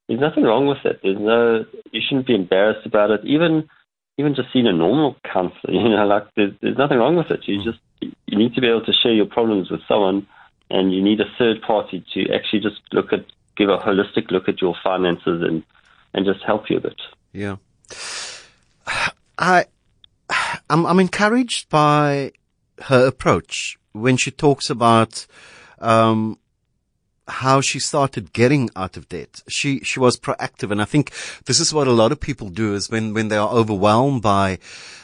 there's 0.07 0.19
nothing 0.19 0.43
wrong 0.43 0.67
with 0.67 0.83
it. 0.83 0.99
There's 1.01 1.17
no, 1.19 1.65
you 1.91 2.01
shouldn't 2.05 2.27
be 2.27 2.35
embarrassed 2.35 2.85
about 2.85 3.11
it. 3.11 3.21
Even 3.25 3.67
even 4.17 4.35
just 4.35 4.49
seeing 4.53 4.67
a 4.67 4.73
normal 4.73 5.15
counselor, 5.31 5.57
you 5.73 5.89
know, 5.89 6.05
like 6.05 6.27
there's, 6.35 6.53
there's 6.61 6.77
nothing 6.77 6.97
wrong 6.97 7.15
with 7.15 7.31
it. 7.31 7.41
You 7.45 7.63
just 7.63 7.79
you 7.99 8.37
need 8.37 8.53
to 8.55 8.61
be 8.61 8.67
able 8.67 8.85
to 8.85 8.93
share 9.01 9.13
your 9.13 9.25
problems 9.25 9.71
with 9.71 9.81
someone, 9.87 10.27
and 10.69 10.93
you 10.93 11.03
need 11.03 11.19
a 11.19 11.31
third 11.37 11.61
party 11.61 12.05
to 12.13 12.33
actually 12.33 12.59
just 12.59 12.81
look 12.91 13.11
at 13.11 13.25
give 13.55 13.69
a 13.69 13.77
holistic 13.77 14.31
look 14.31 14.47
at 14.47 14.61
your 14.61 14.75
finances 14.83 15.41
and 15.41 15.63
and 16.13 16.25
just 16.25 16.43
help 16.43 16.69
you 16.69 16.77
a 16.77 16.81
bit. 16.81 17.01
Yeah, 17.31 17.55
I 19.37 19.65
I'm, 20.69 20.85
I'm 20.85 20.99
encouraged 20.99 21.69
by 21.69 22.31
her 22.83 23.07
approach 23.07 23.77
when 23.93 24.17
she 24.17 24.31
talks 24.31 24.69
about 24.69 25.25
um, 25.79 26.37
how 27.27 27.61
she 27.61 27.79
started 27.79 28.33
getting 28.33 28.69
out 28.75 28.97
of 28.97 29.07
debt. 29.07 29.41
She, 29.47 29.79
she 29.79 29.99
was 29.99 30.19
proactive. 30.19 30.71
And 30.71 30.81
I 30.81 30.85
think 30.85 31.11
this 31.45 31.59
is 31.59 31.73
what 31.73 31.87
a 31.87 31.91
lot 31.91 32.11
of 32.11 32.19
people 32.19 32.49
do 32.49 32.73
is 32.73 32.89
when, 32.89 33.13
when 33.13 33.29
they 33.29 33.37
are 33.37 33.49
overwhelmed 33.49 34.21
by, 34.21 34.59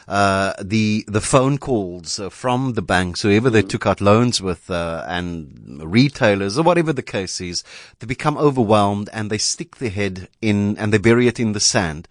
uh, 0.06 0.54
the 0.60 1.04
the 1.06 1.20
phone 1.20 1.56
calls 1.56 2.18
uh, 2.18 2.28
from 2.28 2.72
the 2.72 2.82
banks, 2.82 3.22
whoever 3.22 3.48
they 3.48 3.62
took 3.62 3.86
out 3.86 4.00
loans 4.00 4.42
with, 4.42 4.68
uh, 4.68 5.04
and 5.06 5.80
retailers 5.84 6.58
or 6.58 6.64
whatever 6.64 6.92
the 6.92 7.02
case 7.02 7.40
is, 7.40 7.62
they 8.00 8.06
become 8.06 8.36
overwhelmed 8.36 9.08
and 9.12 9.30
they 9.30 9.38
stick 9.38 9.76
their 9.76 9.90
head 9.90 10.28
in 10.42 10.76
and 10.78 10.92
they 10.92 10.98
bury 10.98 11.28
it 11.28 11.38
in 11.38 11.52
the 11.52 11.60
sand. 11.60 12.08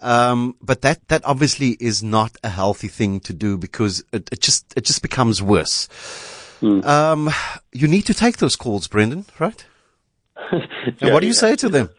Um, 0.00 0.56
but 0.60 0.82
that, 0.82 1.06
that 1.08 1.24
obviously 1.24 1.76
is 1.80 2.02
not 2.02 2.36
a 2.42 2.48
healthy 2.48 2.88
thing 2.88 3.20
to 3.20 3.32
do 3.32 3.56
because 3.56 4.04
it, 4.12 4.28
it 4.32 4.40
just, 4.40 4.72
it 4.76 4.84
just 4.84 5.02
becomes 5.02 5.42
worse. 5.42 5.88
Um, 6.64 7.30
you 7.72 7.88
need 7.88 8.02
to 8.06 8.14
take 8.14 8.38
those 8.38 8.56
calls, 8.56 8.86
Brendan, 8.88 9.26
right? 9.38 9.64
and 10.50 11.12
what 11.12 11.20
do 11.20 11.26
you 11.26 11.32
yeah. 11.32 11.38
say 11.38 11.56
to 11.56 11.68
them? 11.68 11.90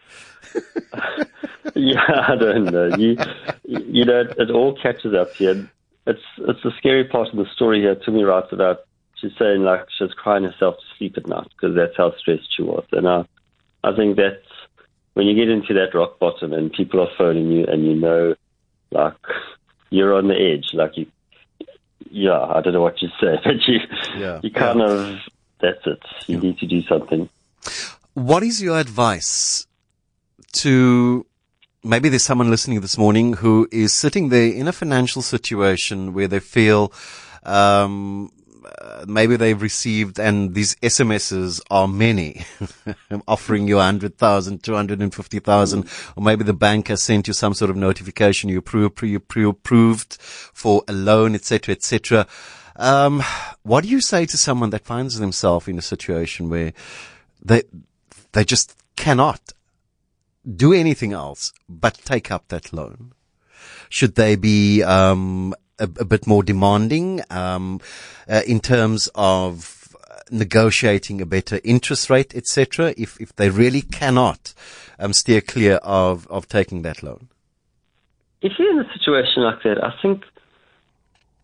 yeah, 1.75 2.25
I 2.27 2.35
don't 2.35 2.65
know. 2.65 2.95
You, 2.97 3.17
you 3.63 4.05
know, 4.05 4.21
it, 4.21 4.35
it 4.37 4.51
all 4.51 4.75
catches 4.75 5.13
up 5.13 5.31
here. 5.33 5.69
It's 6.07 6.21
it's 6.39 6.61
the 6.63 6.71
scary 6.77 7.05
part 7.05 7.29
of 7.29 7.37
the 7.37 7.45
story 7.55 7.81
here. 7.81 7.95
Tumi 7.95 8.25
writes 8.27 8.51
about. 8.51 8.81
She's 9.17 9.31
saying 9.39 9.63
like 9.63 9.85
she's 9.97 10.13
crying 10.13 10.43
herself 10.43 10.75
to 10.75 10.83
sleep 10.97 11.17
at 11.17 11.25
night 11.25 11.47
because 11.49 11.73
that's 11.73 11.95
how 11.95 12.13
stressed 12.17 12.53
she 12.55 12.61
was. 12.61 12.85
And 12.91 13.07
I, 13.07 13.25
I 13.81 13.95
think 13.95 14.17
that's 14.17 14.45
when 15.13 15.25
you 15.25 15.35
get 15.35 15.49
into 15.49 15.73
that 15.73 15.97
rock 15.97 16.19
bottom 16.19 16.51
and 16.51 16.71
people 16.71 16.99
are 16.99 17.09
phoning 17.17 17.49
you 17.49 17.65
and 17.65 17.85
you 17.85 17.95
know, 17.95 18.35
like 18.91 19.15
you're 19.89 20.13
on 20.13 20.27
the 20.27 20.35
edge. 20.35 20.73
Like 20.73 20.97
you, 20.97 21.07
yeah, 22.09 22.39
I 22.39 22.61
don't 22.61 22.73
know 22.73 22.81
what 22.81 23.01
you 23.01 23.09
say, 23.19 23.39
but 23.43 23.55
you, 23.67 23.79
Yeah. 24.17 24.39
you 24.43 24.51
kind 24.51 24.81
of 24.81 25.17
that's 25.61 25.85
it. 25.85 26.01
You 26.27 26.37
need 26.37 26.57
to 26.59 26.67
do 26.67 26.81
something. 26.83 27.29
What 28.13 28.43
is 28.43 28.61
your 28.61 28.79
advice 28.79 29.67
to 30.53 31.25
maybe 31.83 32.09
there's 32.09 32.23
someone 32.23 32.49
listening 32.49 32.81
this 32.81 32.97
morning 32.97 33.33
who 33.33 33.67
is 33.71 33.93
sitting 33.93 34.29
there 34.29 34.51
in 34.51 34.67
a 34.67 34.71
financial 34.73 35.21
situation 35.21 36.13
where 36.13 36.27
they 36.27 36.39
feel 36.39 36.91
um, 37.43 38.31
maybe 39.07 39.35
they've 39.35 39.61
received 39.61 40.19
and 40.19 40.53
these 40.53 40.75
SMSs 40.75 41.61
are 41.69 41.87
many 41.87 42.45
offering 43.27 43.67
you 43.67 43.77
100,000, 43.77 44.63
250,000 44.63 45.89
or 46.15 46.23
maybe 46.23 46.43
the 46.43 46.53
bank 46.53 46.87
has 46.87 47.03
sent 47.03 47.27
you 47.27 47.33
some 47.33 47.53
sort 47.53 47.69
of 47.69 47.77
notification 47.77 48.49
you 48.49 48.59
approved, 48.59 48.95
pre, 48.95 49.17
pre 49.17 49.45
approved 49.45 50.17
for 50.19 50.83
a 50.87 50.93
loan, 50.93 51.35
etc., 51.35 51.73
etc. 51.75 52.27
Um, 52.75 53.23
what 53.63 53.83
do 53.83 53.89
you 53.89 54.01
say 54.01 54.25
to 54.25 54.37
someone 54.37 54.69
that 54.71 54.85
finds 54.85 55.17
themselves 55.19 55.67
in 55.67 55.77
a 55.77 55.81
situation 55.81 56.49
where 56.49 56.73
they 57.41 57.63
they 58.33 58.43
just 58.43 58.75
cannot 58.97 59.53
do 60.55 60.73
anything 60.73 61.13
else 61.13 61.53
but 61.69 61.95
take 62.03 62.31
up 62.31 62.49
that 62.49 62.73
loan? 62.73 63.13
Should 63.89 64.15
they 64.15 64.35
be 64.35 64.83
um, 64.83 65.53
a, 65.79 65.83
a 65.83 66.05
bit 66.05 66.27
more 66.27 66.43
demanding 66.43 67.21
um, 67.29 67.79
uh, 68.27 68.41
in 68.47 68.59
terms 68.59 69.09
of 69.15 69.95
negotiating 70.31 71.21
a 71.21 71.25
better 71.25 71.59
interest 71.63 72.09
rate, 72.09 72.35
etc. 72.35 72.93
If 72.97 73.19
if 73.21 73.35
they 73.35 73.49
really 73.49 73.81
cannot 73.81 74.53
um, 74.99 75.13
steer 75.13 75.41
clear 75.41 75.75
of 75.75 76.27
of 76.27 76.47
taking 76.47 76.81
that 76.83 77.03
loan? 77.03 77.29
if 78.45 78.53
you're 78.59 78.71
in 78.71 78.79
a 78.79 78.93
situation 78.93 79.41
like 79.41 79.63
that, 79.63 79.83
I 79.83 79.93
think 80.01 80.23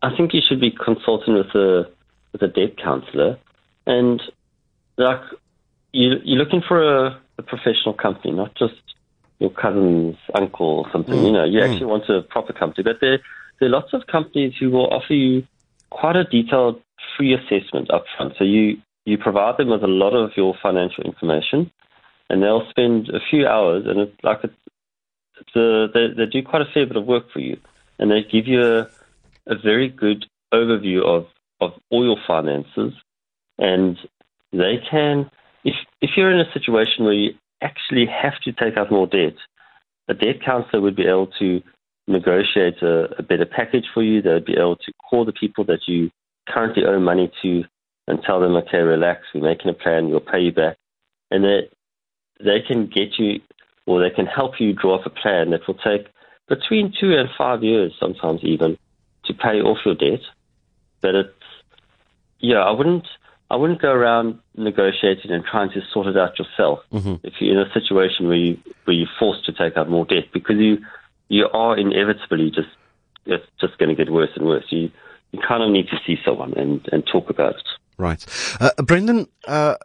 I 0.04 0.16
think 0.16 0.34
you 0.34 0.42
should 0.48 0.62
be 0.62 0.72
consulting 0.72 1.34
with 1.34 1.54
a 1.56 1.90
with 2.32 2.42
a 2.44 2.48
debt 2.48 2.78
counselor, 2.78 3.40
and 3.88 4.22
like 4.98 5.22
you 5.92 6.20
you're 6.24 6.38
looking 6.38 6.62
for 6.62 6.78
a, 6.82 7.20
a 7.40 7.42
professional 7.42 7.94
company, 7.94 8.34
not 8.34 8.54
just 8.56 8.76
your 9.40 9.50
cousin's 9.50 10.18
uncle 10.36 10.86
or 10.86 10.92
something. 10.92 11.26
You 11.26 11.32
know, 11.32 11.44
you 11.44 11.62
actually 11.62 11.88
want 11.88 12.08
a 12.10 12.22
proper 12.22 12.54
company. 12.54 12.84
But 12.84 13.00
there 13.02 13.20
there 13.62 13.70
are 13.70 13.72
lots 13.72 13.94
of 13.94 14.08
companies 14.12 14.54
who 14.60 14.72
will 14.72 14.88
offer 14.88 15.14
you 15.14 15.44
quite 15.92 16.16
a 16.16 16.24
detailed 16.24 16.82
free 17.16 17.34
assessment 17.34 17.92
up 17.92 18.04
front. 18.18 18.34
So 18.38 18.44
you 18.44 18.78
you 19.06 19.18
provide 19.18 19.58
them 19.58 19.70
with 19.70 19.84
a 19.84 19.88
lot 19.88 20.14
of 20.14 20.32
your 20.36 20.56
financial 20.62 21.04
information, 21.04 21.72
and 22.30 22.42
they'll 22.42 22.70
spend 22.70 23.10
a 23.10 23.20
few 23.30 23.48
hours, 23.48 23.86
and 23.88 24.00
it's 24.00 24.24
like 24.24 24.40
it's 24.44 24.54
it's 25.40 25.56
a, 25.56 25.88
they, 25.94 26.08
they 26.18 26.30
do 26.30 26.44
quite 26.44 26.62
a 26.62 26.72
fair 26.74 26.86
bit 26.86 26.98
of 26.98 27.06
work 27.06 27.32
for 27.32 27.40
you, 27.40 27.58
and 28.00 28.12
they 28.12 28.24
give 28.24 28.48
you 28.48 28.62
a, 28.62 28.90
a 29.48 29.56
very 29.64 29.90
good 29.90 30.26
overview 30.54 31.04
of, 31.04 31.26
of 31.60 31.72
all 31.90 32.06
your 32.06 32.18
finances, 32.28 32.94
and 33.58 33.98
they 34.52 34.80
can, 34.90 35.30
if 35.64 35.76
if 36.02 36.12
you're 36.18 36.32
in 36.32 36.40
a 36.40 36.52
situation 36.54 37.06
where 37.06 37.14
you 37.14 37.34
actually 37.62 38.08
have 38.08 38.40
to 38.44 38.52
take 38.52 38.76
out 38.78 38.92
more 38.92 39.08
debt, 39.08 39.36
a 40.08 40.14
debt 40.16 40.44
counselor 40.44 40.82
would 40.82 40.96
be 40.96 41.08
able 41.08 41.28
to 41.40 41.62
negotiate 42.12 42.82
a, 42.82 43.20
a 43.20 43.24
better 43.24 43.46
package 43.46 43.86
for 43.94 44.04
you. 44.04 44.22
They'll 44.22 44.40
be 44.40 44.58
able 44.58 44.78
to 44.78 44.94
call 45.10 45.26
the 45.26 45.34
people 45.34 45.64
that 45.66 45.88
you 45.88 46.12
currently 46.48 46.86
owe 46.86 47.00
money 47.00 47.32
to 47.42 47.64
and 48.08 48.22
tell 48.24 48.40
them, 48.40 48.56
okay, 48.56 48.80
relax, 48.80 49.22
we're 49.34 49.42
making 49.42 49.70
a 49.70 49.74
plan, 49.74 50.10
we'll 50.10 50.20
pay 50.20 50.40
you 50.40 50.52
back, 50.52 50.78
and 51.30 51.44
they 51.44 51.70
they 52.44 52.60
can 52.62 52.88
get 52.88 53.20
you 53.20 53.40
or 53.86 54.02
they 54.02 54.14
can 54.14 54.26
help 54.26 54.60
you 54.60 54.74
draw 54.74 54.96
up 54.96 55.06
a 55.06 55.10
plan 55.10 55.52
that 55.52 55.68
will 55.68 55.76
take 55.76 56.08
between 56.48 56.94
two 57.00 57.14
and 57.14 57.30
five 57.38 57.64
years, 57.64 57.94
sometimes 58.00 58.42
even, 58.44 58.78
to 59.26 59.34
pay 59.34 59.62
off 59.62 59.78
your 59.86 59.96
debt. 59.96 60.22
But 61.02 61.16
it's 61.16 61.34
yeah, 62.40 62.60
I 62.60 62.72
wouldn't 62.72 63.06
I 63.50 63.56
wouldn't 63.56 63.82
go 63.82 63.92
around 63.92 64.40
negotiating 64.56 65.32
and 65.32 65.44
trying 65.44 65.72
to 65.72 65.82
sort 65.94 66.08
it 66.08 66.18
out 66.18 66.40
yourself 66.40 66.80
mm-hmm. 66.92 67.16
if 67.24 67.34
you're 67.40 67.60
in 67.60 67.68
a 67.68 67.74
situation 67.74 68.28
where 68.28 68.38
you 68.38 68.58
where 68.86 68.96
you're 68.96 69.10
forced 69.20 69.46
to 69.46 69.52
take 69.52 69.78
out 69.78 69.90
more 69.90 70.06
debt 70.06 70.26
because 70.34 70.58
you 70.58 70.80
you 71.32 71.48
are 71.54 71.78
inevitably 71.78 72.52
just 72.52 72.68
it's 73.26 73.46
just 73.60 73.78
going 73.78 73.90
to 73.90 73.96
get 73.96 74.12
worse 74.12 74.32
and 74.36 74.46
worse. 74.46 74.66
You 74.70 74.92
you 75.32 75.40
kind 75.48 75.64
of 75.64 75.72
need 75.72 75.88
to 75.88 75.98
see 76.06 76.18
someone 76.26 76.54
and, 76.58 76.88
and 76.92 77.08
talk 77.08 77.30
about 77.30 77.56
it. 77.56 77.68
Right. 77.98 78.26
Uh, 78.60 78.72
Brendan, 78.84 79.28
uh, 79.48 79.76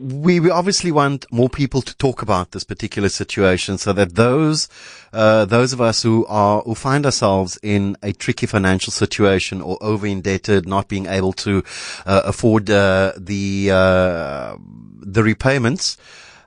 we, 0.00 0.40
we 0.40 0.48
obviously 0.48 0.90
want 0.90 1.30
more 1.30 1.50
people 1.50 1.82
to 1.82 1.94
talk 1.98 2.22
about 2.22 2.52
this 2.52 2.64
particular 2.64 3.10
situation 3.10 3.76
so 3.76 3.92
that 3.92 4.14
those, 4.14 4.68
uh, 5.12 5.44
those 5.44 5.74
of 5.74 5.80
us 5.82 6.02
who 6.02 6.24
are, 6.26 6.62
who 6.62 6.74
find 6.74 7.04
ourselves 7.04 7.58
in 7.62 7.98
a 8.02 8.12
tricky 8.12 8.46
financial 8.46 8.92
situation 8.92 9.60
or 9.60 9.76
over 9.82 10.06
indebted, 10.06 10.66
not 10.66 10.88
being 10.88 11.04
able 11.04 11.34
to, 11.34 11.62
uh, 12.06 12.22
afford, 12.24 12.70
uh, 12.70 13.12
the, 13.18 13.70
uh, 13.70 14.56
the 15.02 15.22
repayments, 15.22 15.98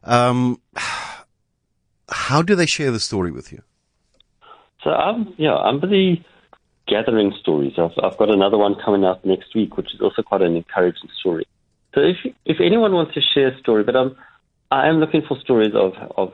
um, 0.04 0.60
how 2.10 2.42
do 2.42 2.56
they 2.56 2.66
share 2.66 2.90
the 2.90 3.00
story 3.00 3.32
with 3.32 3.52
you? 3.52 3.62
So 4.84 4.90
I'm 4.90 5.34
yeah, 5.38 5.56
I'm 5.56 5.80
busy 5.80 6.26
gathering 6.88 7.34
stories. 7.40 7.74
I've, 7.78 7.92
I've 8.04 8.18
got 8.18 8.30
another 8.30 8.58
one 8.58 8.76
coming 8.84 9.06
out 9.06 9.24
next 9.26 9.56
week, 9.56 9.78
which 9.78 9.94
is 9.94 10.02
also 10.02 10.22
quite 10.22 10.42
an 10.42 10.56
encouraging 10.56 11.10
story. 11.20 11.46
So 11.94 12.02
if 12.02 12.18
if 12.46 12.58
anyone 12.60 12.94
wants 12.94 13.14
to 13.14 13.22
share 13.22 13.50
a 13.50 13.60
story, 13.60 13.84
but 13.84 13.96
I'm 13.96 14.16
I 14.72 14.88
am 14.88 15.00
looking 15.00 15.22
for 15.28 15.38
stories 15.40 15.74
of 15.76 15.94
of 16.18 16.34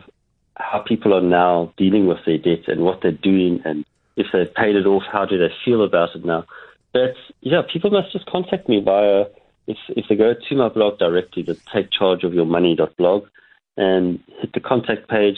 how 0.56 0.80
people 0.80 1.14
are 1.14 1.22
now 1.22 1.74
dealing 1.78 2.08
with 2.08 2.20
their 2.26 2.38
debt 2.38 2.68
and 2.68 2.82
what 2.82 3.02
they're 3.02 3.12
doing, 3.12 3.62
and 3.66 3.86
if 4.16 4.28
they've 4.34 4.54
paid 4.54 4.76
it 4.76 4.86
off, 4.86 5.04
how 5.12 5.26
do 5.26 5.38
they 5.38 5.54
feel 5.64 5.84
about 5.84 6.16
it 6.16 6.26
now? 6.26 6.46
But 6.94 7.16
yeah, 7.42 7.62
people 7.72 7.92
must 7.92 8.12
just 8.12 8.26
contact 8.26 8.70
me 8.70 8.82
via 8.84 9.26
if 9.68 9.78
if 9.90 10.06
they 10.08 10.16
go 10.16 10.34
to 10.34 10.56
my 10.56 10.70
blog 10.70 11.00
directly, 11.00 11.44
the 11.44 11.58
take 11.74 11.92
charge 11.92 12.24
of 12.24 12.34
your 12.34 12.46
money.blog, 12.46 13.28
and 13.76 14.20
hit 14.40 14.54
the 14.54 14.60
contact 14.60 15.10
page. 15.10 15.38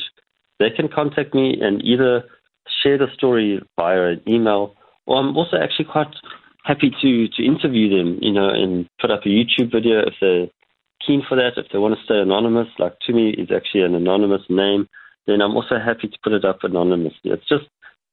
They 0.59 0.69
can 0.69 0.89
contact 0.89 1.33
me 1.33 1.57
and 1.61 1.81
either 1.83 2.25
share 2.83 2.97
the 2.97 3.07
story 3.13 3.61
via 3.77 4.01
an 4.13 4.21
email, 4.27 4.75
or 5.05 5.19
I'm 5.19 5.35
also 5.35 5.57
actually 5.57 5.85
quite 5.85 6.13
happy 6.63 6.91
to, 7.01 7.27
to 7.27 7.45
interview 7.45 7.89
them, 7.89 8.19
you 8.21 8.31
know, 8.31 8.49
and 8.49 8.87
put 8.99 9.11
up 9.11 9.21
a 9.25 9.29
YouTube 9.29 9.71
video 9.71 9.99
if 9.99 10.13
they're 10.21 10.47
keen 11.05 11.23
for 11.27 11.35
that. 11.35 11.57
If 11.57 11.67
they 11.71 11.79
want 11.79 11.95
to 11.97 12.03
stay 12.03 12.19
anonymous, 12.19 12.67
like 12.77 12.93
Tumi 13.07 13.33
is 13.41 13.49
actually 13.55 13.81
an 13.81 13.95
anonymous 13.95 14.43
name, 14.49 14.87
then 15.27 15.41
I'm 15.41 15.55
also 15.55 15.79
happy 15.79 16.07
to 16.07 16.17
put 16.23 16.33
it 16.33 16.45
up 16.45 16.59
anonymously. 16.63 17.31
It's 17.31 17.47
just 17.47 17.65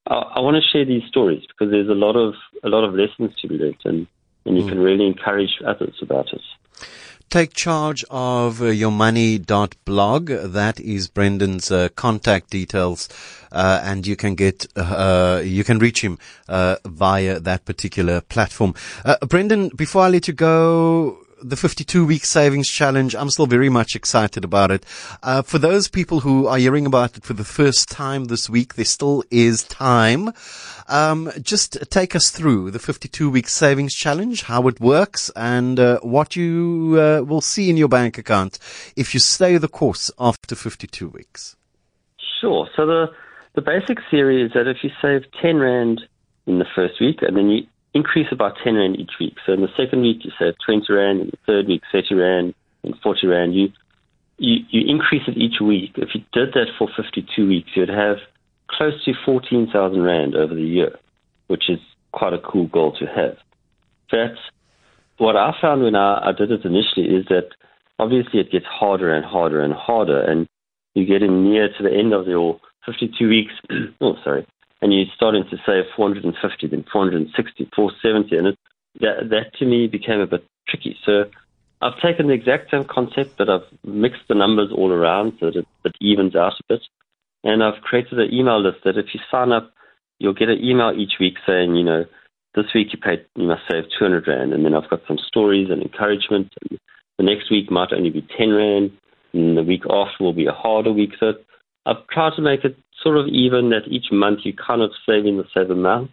I, 0.06 0.14
I 0.14 0.40
want 0.40 0.56
to 0.56 0.68
share 0.70 0.84
these 0.84 1.04
stories 1.08 1.42
because 1.46 1.70
there's 1.70 1.88
a 1.88 1.92
lot 1.92 2.16
of 2.16 2.34
a 2.64 2.68
lot 2.68 2.84
of 2.84 2.94
lessons 2.94 3.34
to 3.40 3.48
be 3.48 3.56
learned, 3.56 3.82
and 3.84 4.06
and 4.44 4.56
you 4.56 4.62
hmm. 4.62 4.68
can 4.68 4.78
really 4.78 5.06
encourage 5.06 5.58
others 5.66 5.94
about 6.02 6.32
it. 6.32 6.42
Take 7.37 7.52
charge 7.52 8.02
of 8.09 8.62
uh, 8.62 8.69
your 8.69 8.90
money.blog. 8.90 10.28
That 10.28 10.81
is 10.81 11.07
Brendan's 11.07 11.71
uh, 11.71 11.90
contact 11.95 12.49
details. 12.49 13.11
Uh, 13.52 13.78
and 13.85 14.07
you 14.07 14.16
can 14.16 14.37
get, 14.37 14.66
uh, 14.75 15.43
you 15.45 15.62
can 15.62 15.78
reach 15.78 16.00
him, 16.00 16.19
uh, 16.49 16.76
via 16.87 17.38
that 17.38 17.66
particular 17.66 18.23
platform. 18.23 18.75
Uh, 19.05 19.16
Brendan, 19.26 19.69
before 19.76 20.05
I 20.05 20.09
let 20.09 20.26
you 20.26 20.33
go, 20.33 21.26
the 21.43 21.57
52 21.57 22.07
week 22.07 22.25
savings 22.25 22.69
challenge. 22.69 23.14
I'm 23.14 23.31
still 23.31 23.47
very 23.47 23.69
much 23.69 23.95
excited 23.95 24.45
about 24.45 24.71
it. 24.71 24.87
Uh, 25.23 25.43
for 25.43 25.59
those 25.59 25.88
people 25.88 26.21
who 26.21 26.47
are 26.47 26.59
hearing 26.59 26.87
about 26.87 27.16
it 27.16 27.25
for 27.25 27.35
the 27.35 27.45
first 27.45 27.90
time 27.90 28.25
this 28.25 28.49
week, 28.49 28.75
there 28.75 28.85
still 28.85 29.23
is 29.31 29.62
time. 29.64 30.33
Um, 30.88 31.31
just 31.43 31.78
take 31.90 32.14
us 32.14 32.31
through 32.31 32.71
the 32.71 32.78
52 32.78 33.31
week 33.31 33.49
savings 33.49 33.95
challenge, 33.95 34.43
how 34.43 34.69
it 34.69 34.81
works 34.81 35.31
and 35.35 35.78
uh, 35.78 35.99
what 36.00 36.37
you 36.37 36.97
uh, 36.99 37.23
will 37.23 37.40
see 37.40 37.71
in 37.71 37.76
your 37.76 37.88
bank 37.88 38.19
account 38.19 38.59
if 38.97 39.14
you 39.14 39.21
stay 39.21 39.59
the 39.59 39.69
course 39.69 40.11
after 40.19 40.55
52 40.55 41.09
weeks. 41.09 41.57
Sure. 42.40 42.69
So 42.76 42.87
the 42.87 43.07
the 43.55 43.62
basic 43.62 43.99
theory 44.11 44.43
is 44.43 44.52
that 44.52 44.69
if 44.69 44.78
you 44.83 44.90
save 45.00 45.23
ten 45.40 45.57
rand 45.57 46.02
in 46.47 46.59
the 46.59 46.66
first 46.75 47.00
week, 47.00 47.23
and 47.23 47.37
then 47.37 47.49
you 47.49 47.66
increase 47.97 48.28
about 48.31 48.57
10 48.62 48.75
Rand 48.75 48.97
each 48.97 49.12
week. 49.19 49.37
So 49.45 49.52
in 49.52 49.62
the 49.62 49.73
second 49.76 50.02
week, 50.02 50.19
you 50.25 50.31
save 50.38 50.55
20 50.64 50.93
Rand, 50.93 51.21
in 51.23 51.26
the 51.26 51.38
third 51.47 51.66
week, 51.66 51.83
30 51.90 52.14
Rand, 52.14 52.55
and 52.85 52.95
40 53.02 53.26
Rand. 53.26 53.55
You, 53.55 53.73
you, 54.38 54.59
you 54.71 54.83
increase 54.87 55.23
it 55.26 55.37
each 55.37 55.61
week. 55.61 55.93
If 55.97 56.11
you 56.14 56.21
did 56.33 56.52
that 56.55 56.69
for 56.78 56.88
52 56.95 57.49
weeks, 57.49 57.71
you'd 57.75 57.88
have 57.88 58.19
close 58.68 59.04
to 59.04 59.12
14,000 59.25 60.02
Rand 60.02 60.35
over 60.35 60.54
the 60.54 60.62
year, 60.62 60.96
which 61.46 61.68
is 61.68 61.78
quite 62.12 62.32
a 62.32 62.38
cool 62.38 62.66
goal 62.66 62.96
to 62.99 63.06
have. 63.06 63.37
That's 64.11 64.38
what 65.18 65.37
I 65.37 65.54
found 65.61 65.82
when 65.82 65.94
I, 65.94 66.28
I 66.28 66.32
did 66.32 66.50
it 66.50 66.64
initially 66.64 67.06
is 67.06 67.26
that 67.28 67.49
obviously 67.99 68.40
it 68.40 68.50
gets 68.50 68.66
harder 68.66 69.14
and 69.14 69.25
harder 69.25 69.62
and 69.62 69.73
harder, 69.73 70.20
and 70.20 70.46
you're 70.94 71.06
getting 71.06 71.44
near 71.44 71.68
to 71.68 71.82
the 71.82 71.92
end 71.92 72.12
of 72.12 72.26
your 72.26 72.61
52 72.85 73.28
weeks. 73.28 73.52
oh, 74.00 74.16
sorry. 74.25 74.46
And 74.82 74.92
you're 74.92 75.06
starting 75.14 75.44
to 75.50 75.56
save 75.64 75.85
450, 75.96 76.66
then 76.68 76.85
460, 76.92 77.70
470, 77.75 78.37
and 78.37 78.46
it, 78.49 78.58
that, 79.00 79.30
that 79.30 79.58
to 79.58 79.64
me 79.64 79.87
became 79.87 80.20
a 80.20 80.26
bit 80.26 80.44
tricky. 80.68 80.96
So 81.04 81.25
I've 81.80 81.99
taken 82.00 82.28
the 82.28 82.35
exact 82.35 82.70
same 82.70 82.85
concept, 82.85 83.37
but 83.38 83.49
I've 83.49 83.66
mixed 83.85 84.28
the 84.28 84.35
numbers 84.35 84.70
all 84.73 84.92
around 84.92 85.35
so 85.40 85.46
that 85.46 85.56
it, 85.56 85.66
it 85.85 85.96
evens 86.00 86.37
out 86.37 86.54
a 86.61 86.75
bit. 86.75 86.82
And 87.45 87.62
I've 87.62 87.83
created 87.83 88.19
an 88.19 88.33
email 88.33 88.61
list 88.62 88.78
that 88.85 88.99
if 88.99 89.07
you 89.14 89.21
sign 89.31 89.52
up, 89.52 89.73
you'll 90.19 90.35
get 90.35 90.49
an 90.49 90.62
email 90.62 90.93
each 90.97 91.14
week 91.21 91.35
saying, 91.47 91.76
you 91.76 91.85
know, 91.85 92.05
this 92.55 92.66
week 92.75 92.88
you 92.93 92.99
paid, 92.99 93.25
you 93.37 93.47
must 93.47 93.62
save 93.71 93.85
200 93.99 94.26
Rand. 94.26 94.52
And 94.52 94.64
then 94.64 94.75
I've 94.75 94.90
got 94.90 95.02
some 95.07 95.19
stories 95.19 95.69
and 95.71 95.83
encouragement. 95.83 96.52
And 96.71 96.78
the 97.19 97.25
next 97.25 97.50
week 97.50 97.71
might 97.71 97.93
only 97.93 98.11
be 98.11 98.26
10 98.37 98.50
Rand. 98.50 98.90
And 99.33 99.57
the 99.57 99.62
week 99.62 99.83
after 99.90 100.25
will 100.25 100.33
be 100.33 100.47
a 100.47 100.52
harder 100.52 100.93
week. 100.93 101.12
So 101.21 101.35
I've 101.85 102.07
tried 102.09 102.35
to 102.37 102.43
make 102.43 102.64
it 102.64 102.76
sort 103.02 103.19
of 103.19 103.28
even 103.28 103.71
that 103.71 103.87
each 103.88 104.11
month 104.11 104.40
you 104.45 104.55
kind 104.55 104.83
of 104.83 104.90
saving 105.07 105.37
the 105.37 105.45
same 105.55 105.71
amount. 105.71 106.11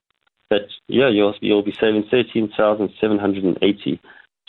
But 0.49 0.67
yeah, 0.87 1.09
you'll, 1.09 1.33
you'll 1.41 1.63
be 1.63 1.75
saving 1.79 2.05
13,780 2.11 3.99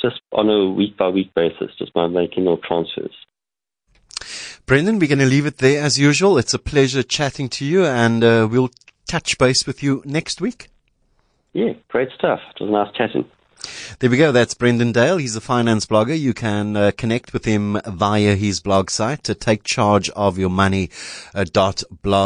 just 0.00 0.20
on 0.32 0.50
a 0.50 0.70
week 0.70 0.96
by 0.96 1.08
week 1.08 1.32
basis, 1.34 1.70
just 1.78 1.92
by 1.94 2.08
making 2.08 2.44
your 2.44 2.58
transfers. 2.58 3.14
Brendan, 4.66 4.98
we're 4.98 5.08
going 5.08 5.18
to 5.18 5.26
leave 5.26 5.44
it 5.44 5.58
there 5.58 5.82
as 5.82 5.98
usual. 5.98 6.38
It's 6.38 6.54
a 6.54 6.58
pleasure 6.58 7.02
chatting 7.02 7.50
to 7.50 7.66
you, 7.66 7.84
and 7.84 8.24
uh, 8.24 8.48
we'll 8.50 8.70
touch 9.06 9.36
base 9.36 9.66
with 9.66 9.82
you 9.82 10.02
next 10.06 10.40
week. 10.40 10.68
Yeah, 11.52 11.74
great 11.88 12.08
stuff. 12.16 12.40
It 12.58 12.64
was 12.64 12.70
nice 12.70 12.94
chatting. 12.96 13.26
There 13.98 14.08
we 14.08 14.16
go. 14.16 14.32
That's 14.32 14.54
Brendan 14.54 14.92
Dale. 14.92 15.18
He's 15.18 15.36
a 15.36 15.40
finance 15.42 15.84
blogger. 15.84 16.18
You 16.18 16.32
can 16.32 16.76
uh, 16.76 16.92
connect 16.96 17.34
with 17.34 17.44
him 17.44 17.78
via 17.86 18.36
his 18.36 18.60
blog 18.60 18.88
site 18.88 19.22
to 19.24 19.34
take 19.34 19.64